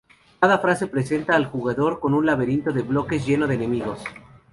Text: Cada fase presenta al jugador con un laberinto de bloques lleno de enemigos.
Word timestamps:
Cada 0.39 0.57
fase 0.57 0.87
presenta 0.87 1.35
al 1.35 1.45
jugador 1.45 1.99
con 1.99 2.15
un 2.15 2.25
laberinto 2.25 2.71
de 2.73 2.81
bloques 2.81 3.23
lleno 3.23 3.45
de 3.45 3.53
enemigos. 3.53 4.03